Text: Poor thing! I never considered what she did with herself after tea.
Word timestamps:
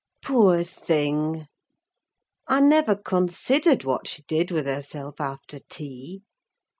Poor 0.23 0.63
thing! 0.63 1.45
I 2.47 2.59
never 2.59 2.95
considered 2.95 3.83
what 3.83 4.07
she 4.07 4.23
did 4.23 4.49
with 4.49 4.65
herself 4.65 5.21
after 5.21 5.59
tea. 5.69 6.23